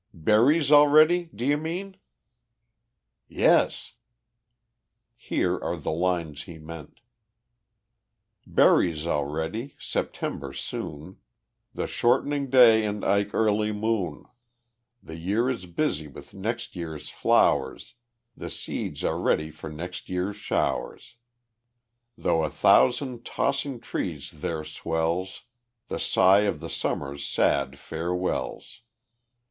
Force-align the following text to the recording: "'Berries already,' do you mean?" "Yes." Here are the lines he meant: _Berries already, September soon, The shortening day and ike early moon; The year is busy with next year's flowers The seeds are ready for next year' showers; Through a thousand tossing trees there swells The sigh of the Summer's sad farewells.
"'Berries 0.15 0.71
already,' 0.71 1.25
do 1.31 1.45
you 1.45 1.57
mean?" 1.57 1.95
"Yes." 3.27 3.93
Here 5.15 5.59
are 5.63 5.77
the 5.77 5.91
lines 5.91 6.45
he 6.45 6.57
meant: 6.57 7.01
_Berries 8.49 9.05
already, 9.05 9.75
September 9.77 10.53
soon, 10.53 11.17
The 11.75 11.85
shortening 11.85 12.49
day 12.49 12.83
and 12.83 13.05
ike 13.05 13.35
early 13.35 13.71
moon; 13.71 14.25
The 15.03 15.17
year 15.19 15.51
is 15.51 15.67
busy 15.67 16.07
with 16.07 16.33
next 16.33 16.75
year's 16.75 17.09
flowers 17.09 17.93
The 18.35 18.49
seeds 18.49 19.03
are 19.03 19.19
ready 19.19 19.51
for 19.51 19.69
next 19.69 20.09
year' 20.09 20.33
showers; 20.33 21.17
Through 22.19 22.41
a 22.41 22.49
thousand 22.49 23.23
tossing 23.23 23.79
trees 23.79 24.31
there 24.31 24.63
swells 24.63 25.43
The 25.89 25.99
sigh 25.99 26.39
of 26.39 26.59
the 26.59 26.71
Summer's 26.71 27.23
sad 27.23 27.77
farewells. 27.77 28.81